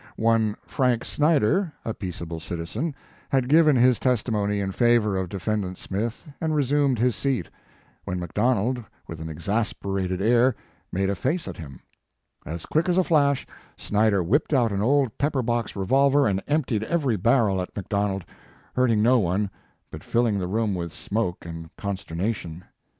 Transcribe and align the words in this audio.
One 0.17 0.55
Frank 0.65 1.05
Snyder, 1.05 1.73
a 1.85 1.93
peac 1.93 2.23
able 2.23 2.39
citizen, 2.39 2.95
had 3.29 3.47
given 3.47 3.75
his 3.75 3.99
testimony 3.99 4.59
in 4.59 4.71
favor 4.71 5.15
of 5.15 5.29
defendant 5.29 5.77
Smith 5.77 6.27
and 6.41 6.55
resumed 6.55 6.97
his 6.97 7.15
seat, 7.15 7.49
when 8.03 8.19
McDonald 8.19 8.83
with 9.07 9.21
an 9.21 9.27
exasperat 9.29 10.09
ing 10.11 10.19
air 10.19 10.55
made 10.91 11.11
a 11.11 11.15
face 11.15 11.47
at 11.47 11.57
him. 11.57 11.81
As 12.47 12.65
quick 12.65 12.89
as 12.89 12.97
a 12.97 13.03
flash 13.03 13.45
Snyder 13.77 14.23
whipped 14.23 14.55
out 14.55 14.71
an 14.71 14.81
old 14.81 15.15
pepper 15.19 15.43
box 15.43 15.75
revolver 15.75 16.25
and 16.25 16.41
emptied 16.47 16.83
every 16.85 17.15
barrel 17.15 17.61
at 17.61 17.75
McDonald, 17.75 18.25
hurting 18.75 19.03
no 19.03 19.19
one, 19.19 19.51
but 19.91 20.03
filling 20.03 20.39
the 20.39 20.47
room 20.47 20.73
with 20.73 20.91
smoke 20.91 21.45
and 21.45 21.69
consternation. 21.77 22.63